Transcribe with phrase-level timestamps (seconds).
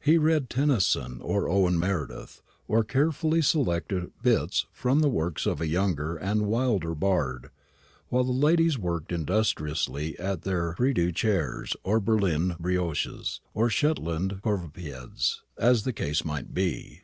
[0.00, 5.66] He read Tennyson or Owen Meredith, or carefully selected "bits" from the works of a
[5.68, 7.50] younger and wilder bard,
[8.08, 14.40] while the ladies worked industriously at their prie dieu chairs, or Berlin brioches, or Shetland
[14.42, 17.02] couvrepieds, as the case might be.